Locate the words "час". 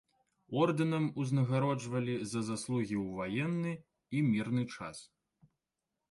4.79-5.03